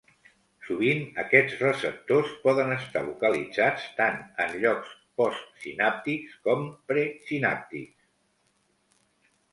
[0.67, 7.97] Sovint, aquests receptors poden estar localitzats tant en llocs postsinàptics com presinàptics.